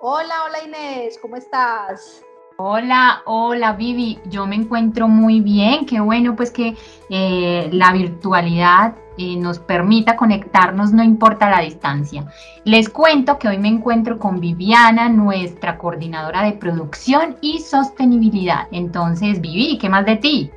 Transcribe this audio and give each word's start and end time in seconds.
Hola, 0.00 0.44
hola 0.46 0.64
Inés, 0.64 1.18
¿cómo 1.20 1.34
estás? 1.34 2.24
Hola, 2.56 3.22
hola 3.24 3.72
Vivi, 3.72 4.20
yo 4.26 4.46
me 4.46 4.54
encuentro 4.54 5.08
muy 5.08 5.40
bien, 5.40 5.86
qué 5.86 5.98
bueno 5.98 6.36
pues 6.36 6.52
que 6.52 6.76
eh, 7.10 7.68
la 7.72 7.92
virtualidad 7.92 8.94
eh, 9.16 9.34
nos 9.34 9.58
permita 9.58 10.14
conectarnos, 10.14 10.92
no 10.92 11.02
importa 11.02 11.50
la 11.50 11.62
distancia. 11.62 12.32
Les 12.62 12.88
cuento 12.88 13.40
que 13.40 13.48
hoy 13.48 13.58
me 13.58 13.66
encuentro 13.66 14.20
con 14.20 14.38
Viviana, 14.38 15.08
nuestra 15.08 15.76
coordinadora 15.76 16.44
de 16.44 16.52
producción 16.52 17.36
y 17.40 17.58
sostenibilidad. 17.58 18.68
Entonces, 18.70 19.40
Vivi, 19.40 19.78
¿qué 19.78 19.88
más 19.88 20.06
de 20.06 20.14
ti? 20.14 20.52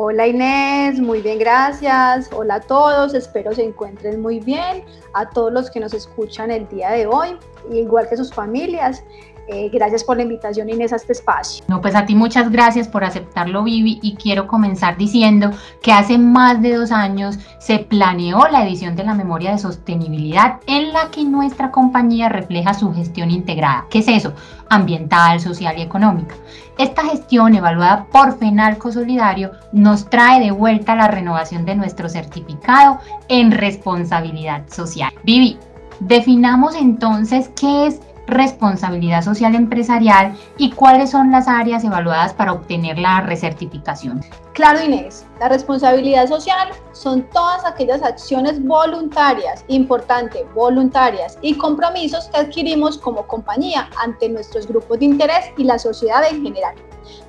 Hola 0.00 0.28
Inés, 0.28 1.00
muy 1.00 1.20
bien, 1.22 1.40
gracias. 1.40 2.30
Hola 2.32 2.54
a 2.54 2.60
todos, 2.60 3.14
espero 3.14 3.52
se 3.52 3.64
encuentren 3.64 4.22
muy 4.22 4.38
bien. 4.38 4.84
A 5.12 5.28
todos 5.28 5.52
los 5.52 5.72
que 5.72 5.80
nos 5.80 5.92
escuchan 5.92 6.52
el 6.52 6.68
día 6.68 6.90
de 6.90 7.08
hoy, 7.08 7.36
igual 7.72 8.08
que 8.08 8.16
sus 8.16 8.32
familias. 8.32 9.02
Eh, 9.48 9.70
gracias 9.72 10.04
por 10.04 10.18
la 10.18 10.24
invitación, 10.24 10.68
Inés, 10.68 10.92
a 10.92 10.96
este 10.96 11.12
espacio. 11.12 11.64
No, 11.68 11.80
pues 11.80 11.94
a 11.94 12.04
ti 12.04 12.14
muchas 12.14 12.50
gracias 12.50 12.86
por 12.86 13.02
aceptarlo, 13.02 13.64
Vivi, 13.64 13.98
y 14.02 14.14
quiero 14.14 14.46
comenzar 14.46 14.98
diciendo 14.98 15.50
que 15.82 15.90
hace 15.90 16.18
más 16.18 16.60
de 16.60 16.74
dos 16.74 16.92
años 16.92 17.38
se 17.58 17.78
planeó 17.78 18.46
la 18.48 18.66
edición 18.66 18.94
de 18.94 19.04
la 19.04 19.14
memoria 19.14 19.52
de 19.52 19.58
sostenibilidad 19.58 20.60
en 20.66 20.92
la 20.92 21.10
que 21.10 21.24
nuestra 21.24 21.70
compañía 21.70 22.28
refleja 22.28 22.74
su 22.74 22.92
gestión 22.92 23.30
integrada. 23.30 23.86
¿Qué 23.88 24.00
es 24.00 24.08
eso? 24.08 24.34
Ambiental, 24.68 25.40
social 25.40 25.78
y 25.78 25.82
económica. 25.82 26.34
Esta 26.76 27.04
gestión, 27.04 27.54
evaluada 27.54 28.06
por 28.12 28.38
Fenalco 28.38 28.92
Solidario, 28.92 29.52
nos 29.72 30.10
trae 30.10 30.40
de 30.40 30.50
vuelta 30.50 30.94
la 30.94 31.08
renovación 31.08 31.64
de 31.64 31.74
nuestro 31.74 32.08
certificado 32.08 32.98
en 33.28 33.50
responsabilidad 33.50 34.68
social. 34.68 35.12
Vivi, 35.24 35.58
definamos 36.00 36.74
entonces 36.74 37.50
qué 37.58 37.86
es 37.86 38.00
responsabilidad 38.28 39.22
social 39.22 39.54
empresarial 39.54 40.36
y 40.58 40.70
cuáles 40.70 41.10
son 41.10 41.32
las 41.32 41.48
áreas 41.48 41.82
evaluadas 41.82 42.34
para 42.34 42.52
obtener 42.52 42.98
la 42.98 43.22
recertificación. 43.22 44.20
Claro, 44.52 44.82
Inés, 44.82 45.24
la 45.40 45.48
responsabilidad 45.48 46.28
social 46.28 46.68
son 46.92 47.22
todas 47.30 47.64
aquellas 47.64 48.02
acciones 48.02 48.62
voluntarias, 48.62 49.64
importante, 49.68 50.44
voluntarias 50.54 51.38
y 51.42 51.54
compromisos 51.54 52.28
que 52.28 52.38
adquirimos 52.38 52.98
como 52.98 53.26
compañía 53.26 53.88
ante 54.02 54.28
nuestros 54.28 54.66
grupos 54.66 54.98
de 54.98 55.06
interés 55.06 55.46
y 55.56 55.64
la 55.64 55.78
sociedad 55.78 56.22
en 56.28 56.42
general, 56.42 56.74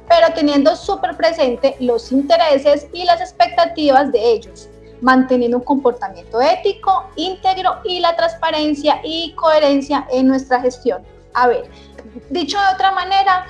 pero 0.07 0.33
teniendo 0.35 0.75
súper 0.75 1.15
presente 1.15 1.75
los 1.79 2.11
intereses 2.11 2.87
y 2.93 3.05
las 3.05 3.21
expectativas 3.21 4.11
de 4.11 4.31
ellos 4.31 4.69
manteniendo 5.01 5.57
un 5.57 5.63
comportamiento 5.63 6.41
ético, 6.41 7.05
íntegro 7.15 7.77
y 7.83 7.99
la 7.99 8.15
transparencia 8.15 8.99
y 9.03 9.33
coherencia 9.33 10.07
en 10.11 10.27
nuestra 10.27 10.59
gestión. 10.61 11.03
A 11.33 11.47
ver, 11.47 11.69
dicho 12.29 12.57
de 12.59 12.73
otra 12.73 12.91
manera, 12.91 13.45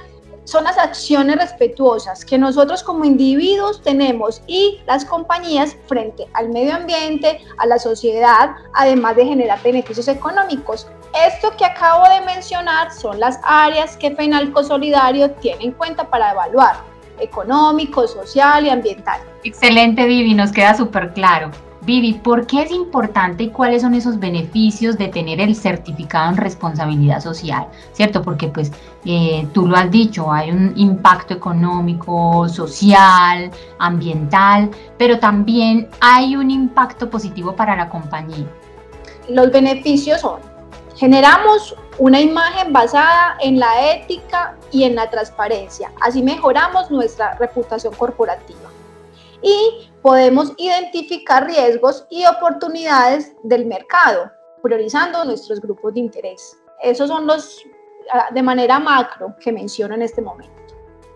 son 0.49 0.63
las 0.63 0.79
acciones 0.79 1.35
respetuosas 1.35 2.25
que 2.25 2.37
nosotros 2.39 2.81
como 2.81 3.05
individuos 3.05 3.83
tenemos 3.83 4.41
y 4.47 4.79
las 4.87 5.05
compañías 5.05 5.75
frente 5.85 6.27
al 6.33 6.49
medio 6.49 6.73
ambiente, 6.73 7.39
a 7.59 7.67
la 7.67 7.77
sociedad, 7.77 8.55
además 8.73 9.15
de 9.15 9.25
generar 9.25 9.61
beneficios 9.61 10.07
económicos. 10.07 10.87
Esto 11.27 11.55
que 11.55 11.65
acabo 11.65 12.03
de 12.09 12.21
mencionar 12.21 12.91
son 12.91 13.19
las 13.19 13.39
áreas 13.43 13.95
que 13.97 14.15
Fenalco 14.15 14.63
Solidario 14.63 15.29
tiene 15.35 15.65
en 15.65 15.71
cuenta 15.71 16.09
para 16.09 16.31
evaluar 16.31 16.88
económico, 17.21 18.07
social 18.07 18.65
y 18.65 18.69
ambiental. 18.69 19.21
Excelente, 19.43 20.05
Vivi, 20.05 20.33
nos 20.33 20.51
queda 20.51 20.75
súper 20.75 21.13
claro. 21.13 21.51
Vivi, 21.81 22.13
¿por 22.13 22.45
qué 22.45 22.63
es 22.63 22.71
importante 22.71 23.43
y 23.43 23.49
cuáles 23.49 23.81
son 23.81 23.93
esos 23.93 24.19
beneficios 24.19 24.97
de 24.97 25.07
tener 25.07 25.39
el 25.39 25.55
certificado 25.55 26.29
en 26.29 26.37
responsabilidad 26.37 27.21
social? 27.21 27.67
¿Cierto? 27.93 28.21
Porque 28.21 28.47
pues 28.47 28.71
eh, 29.05 29.47
tú 29.53 29.65
lo 29.65 29.77
has 29.77 29.89
dicho, 29.89 30.31
hay 30.31 30.51
un 30.51 30.73
impacto 30.75 31.33
económico, 31.33 32.47
social, 32.49 33.49
ambiental, 33.79 34.69
pero 34.97 35.19
también 35.19 35.87
hay 36.01 36.35
un 36.35 36.51
impacto 36.51 37.09
positivo 37.09 37.55
para 37.55 37.75
la 37.75 37.89
compañía. 37.89 38.45
Los 39.29 39.51
beneficios 39.51 40.21
son, 40.21 40.41
generamos 40.95 41.75
una 41.97 42.19
imagen 42.19 42.73
basada 42.73 43.37
en 43.41 43.57
la 43.57 43.93
ética 43.93 44.55
y 44.71 44.83
en 44.83 44.95
la 44.95 45.09
transparencia. 45.09 45.91
Así 46.01 46.21
mejoramos 46.21 46.91
nuestra 46.91 47.35
reputación 47.35 47.93
corporativa. 47.93 48.69
Y 49.41 49.89
podemos 50.01 50.53
identificar 50.57 51.45
riesgos 51.45 52.05
y 52.09 52.25
oportunidades 52.25 53.33
del 53.43 53.65
mercado, 53.65 54.31
priorizando 54.61 55.23
nuestros 55.23 55.61
grupos 55.61 55.93
de 55.93 56.01
interés. 56.01 56.57
Esos 56.81 57.07
son 57.07 57.25
los 57.25 57.63
ah, 58.11 58.27
de 58.33 58.43
manera 58.43 58.79
macro 58.79 59.35
que 59.39 59.51
menciono 59.51 59.95
en 59.95 60.01
este 60.01 60.21
momento. 60.21 60.53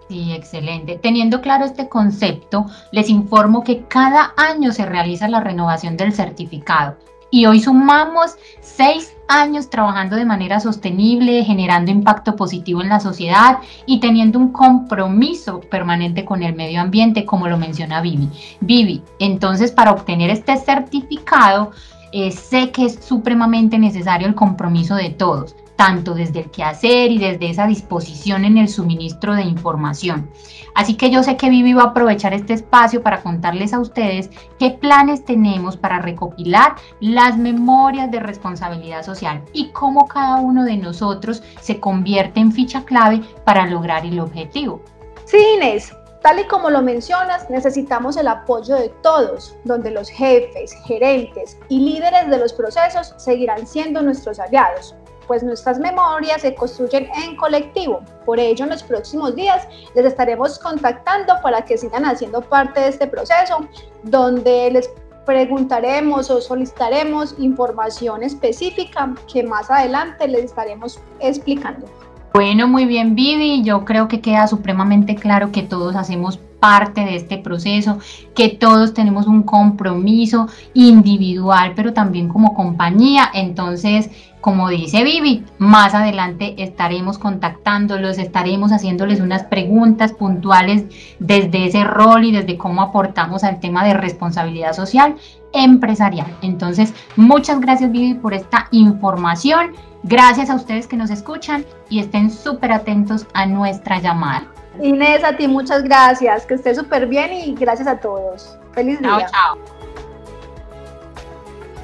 Sí, 0.09 0.33
excelente. 0.33 0.99
Teniendo 1.01 1.41
claro 1.41 1.65
este 1.65 1.89
concepto, 1.89 2.65
les 2.91 3.09
informo 3.09 3.63
que 3.63 3.83
cada 3.87 4.33
año 4.37 4.71
se 4.71 4.85
realiza 4.85 5.27
la 5.27 5.39
renovación 5.39 5.97
del 5.97 6.13
certificado 6.13 6.97
y 7.33 7.47
hoy 7.47 7.59
sumamos 7.59 8.35
seis 8.61 9.11
años 9.27 9.71
trabajando 9.71 10.15
de 10.15 10.23
manera 10.23 10.59
sostenible, 10.59 11.43
generando 11.43 11.89
impacto 11.89 12.35
positivo 12.35 12.83
en 12.83 12.89
la 12.89 12.99
sociedad 12.99 13.57
y 13.87 13.99
teniendo 13.99 14.37
un 14.37 14.51
compromiso 14.51 15.59
permanente 15.59 16.25
con 16.25 16.43
el 16.43 16.53
medio 16.53 16.79
ambiente, 16.79 17.25
como 17.25 17.47
lo 17.47 17.57
menciona 17.57 18.01
Vivi. 18.01 18.29
Vivi, 18.61 19.01
entonces 19.17 19.71
para 19.71 19.93
obtener 19.93 20.29
este 20.29 20.55
certificado, 20.57 21.71
eh, 22.11 22.29
sé 22.29 22.69
que 22.69 22.85
es 22.85 23.03
supremamente 23.03 23.79
necesario 23.79 24.27
el 24.27 24.35
compromiso 24.35 24.93
de 24.93 25.09
todos 25.09 25.55
tanto 25.83 26.13
desde 26.13 26.39
el 26.39 26.49
quehacer 26.49 27.11
y 27.11 27.17
desde 27.17 27.49
esa 27.49 27.67
disposición 27.67 28.45
en 28.45 28.57
el 28.57 28.69
suministro 28.69 29.35
de 29.35 29.41
información. 29.41 30.29
Así 30.75 30.95
que 30.95 31.11
yo 31.11 31.23
sé 31.23 31.35
que 31.35 31.49
Vivi 31.49 31.73
va 31.73 31.83
a 31.83 31.87
aprovechar 31.87 32.33
este 32.33 32.53
espacio 32.53 33.03
para 33.03 33.21
contarles 33.21 33.73
a 33.73 33.81
ustedes 33.81 34.29
qué 34.57 34.71
planes 34.71 35.25
tenemos 35.25 35.75
para 35.75 35.99
recopilar 35.99 36.75
las 37.01 37.37
memorias 37.37 38.09
de 38.09 38.21
responsabilidad 38.21 39.03
social 39.03 39.43
y 39.51 39.71
cómo 39.71 40.07
cada 40.07 40.37
uno 40.37 40.63
de 40.63 40.77
nosotros 40.77 41.43
se 41.59 41.81
convierte 41.81 42.39
en 42.39 42.53
ficha 42.53 42.85
clave 42.85 43.19
para 43.43 43.67
lograr 43.67 44.05
el 44.05 44.21
objetivo. 44.21 44.81
Sí, 45.25 45.37
Inés, 45.57 45.93
Tal 46.21 46.39
y 46.39 46.45
como 46.45 46.69
lo 46.69 46.81
mencionas, 46.81 47.49
necesitamos 47.49 48.15
el 48.15 48.29
apoyo 48.29 48.77
de 48.77 48.87
todos, 49.01 49.57
donde 49.65 49.91
los 49.91 50.07
jefes, 50.07 50.73
gerentes 50.85 51.57
y 51.67 51.79
líderes 51.79 52.29
de 52.29 52.37
los 52.37 52.53
procesos 52.53 53.13
seguirán 53.17 53.67
siendo 53.67 54.01
nuestros 54.01 54.39
aliados 54.39 54.95
pues 55.27 55.43
nuestras 55.43 55.79
memorias 55.79 56.41
se 56.41 56.55
construyen 56.55 57.07
en 57.23 57.35
colectivo. 57.35 58.01
Por 58.25 58.39
ello, 58.39 58.63
en 58.65 58.71
los 58.71 58.83
próximos 58.83 59.35
días 59.35 59.67
les 59.95 60.05
estaremos 60.05 60.59
contactando 60.59 61.33
para 61.41 61.63
que 61.63 61.77
sigan 61.77 62.05
haciendo 62.05 62.41
parte 62.41 62.79
de 62.81 62.87
este 62.89 63.07
proceso, 63.07 63.67
donde 64.03 64.71
les 64.71 64.89
preguntaremos 65.25 66.29
o 66.29 66.41
solicitaremos 66.41 67.35
información 67.37 68.23
específica 68.23 69.13
que 69.31 69.43
más 69.43 69.71
adelante 69.71 70.27
les 70.27 70.45
estaremos 70.45 70.99
explicando. 71.19 71.87
Bueno, 72.33 72.67
muy 72.67 72.85
bien, 72.85 73.13
Vivi. 73.13 73.63
Yo 73.63 73.85
creo 73.85 74.07
que 74.07 74.19
queda 74.19 74.47
supremamente 74.47 75.15
claro 75.15 75.51
que 75.51 75.61
todos 75.61 75.95
hacemos 75.95 76.39
parte 76.63 77.01
de 77.01 77.17
este 77.17 77.37
proceso, 77.37 77.99
que 78.33 78.47
todos 78.47 78.93
tenemos 78.93 79.27
un 79.27 79.43
compromiso 79.43 80.47
individual, 80.73 81.73
pero 81.75 81.91
también 81.91 82.29
como 82.29 82.53
compañía. 82.53 83.29
Entonces, 83.33 84.09
como 84.39 84.69
dice 84.69 85.03
Vivi, 85.03 85.43
más 85.57 85.93
adelante 85.93 86.55
estaremos 86.63 87.17
contactándolos, 87.17 88.17
estaremos 88.17 88.71
haciéndoles 88.71 89.19
unas 89.19 89.43
preguntas 89.43 90.13
puntuales 90.13 90.85
desde 91.19 91.65
ese 91.65 91.83
rol 91.83 92.23
y 92.23 92.31
desde 92.31 92.57
cómo 92.57 92.81
aportamos 92.81 93.43
al 93.43 93.59
tema 93.59 93.83
de 93.83 93.95
responsabilidad 93.95 94.71
social 94.71 95.17
empresarial. 95.51 96.27
Entonces, 96.41 96.93
muchas 97.17 97.59
gracias 97.59 97.91
Vivi 97.91 98.13
por 98.13 98.33
esta 98.33 98.69
información. 98.71 99.73
Gracias 100.03 100.49
a 100.49 100.55
ustedes 100.55 100.87
que 100.87 100.95
nos 100.95 101.09
escuchan 101.09 101.65
y 101.89 101.99
estén 101.99 102.31
súper 102.31 102.71
atentos 102.71 103.27
a 103.33 103.45
nuestra 103.47 103.99
llamada. 103.99 104.52
Inés, 104.81 105.23
a 105.23 105.35
ti 105.35 105.47
muchas 105.47 105.83
gracias, 105.83 106.45
que 106.45 106.55
estés 106.55 106.77
súper 106.77 107.07
bien 107.07 107.33
y 107.33 107.53
gracias 107.55 107.87
a 107.87 107.97
todos. 107.97 108.57
Feliz 108.73 108.99
día. 108.99 109.27
Chao, 109.31 109.55
chao. 109.57 109.82